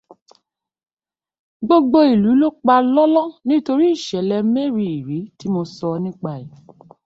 Gbogbo 1.65 1.99
ìlú 2.13 2.31
ló 2.41 2.47
pa 2.65 2.75
lọ́lọ́ 2.93 3.25
nítorí 3.47 3.85
ìṣẹ̀lẹ 3.95 4.37
méríìírí 4.53 5.19
tí 5.37 5.45
mo 5.53 5.61
sọ 5.75 5.87
nípa 6.03 6.29
ẹ̀ 6.41 6.45